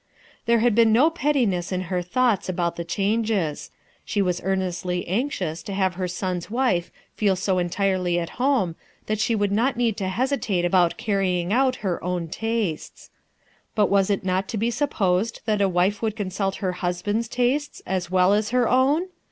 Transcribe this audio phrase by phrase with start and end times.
[0.47, 3.69] There had been no pettiness in her thoughts about the changes.
[4.03, 5.99] She was earnestly anxious ACCIDENT OR DESIGN?
[6.01, 8.75] 157,| iave her son's wife feel so entirely at home
[9.05, 11.45] that she would no ^ nce ^^° hesitate about carry.
[11.53, 13.11] oU t her own tastes.
[13.75, 17.83] But was it not to be imposed that a wife would consult her husband's tastes
[17.85, 19.09] as wen aa her own?